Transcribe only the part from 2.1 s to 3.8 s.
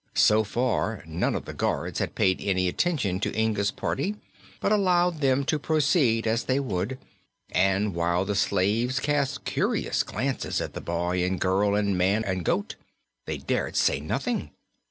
paid any attention to Inga's